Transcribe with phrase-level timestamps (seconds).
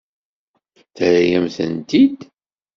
[0.95, 2.19] Terra-yam-tent-id.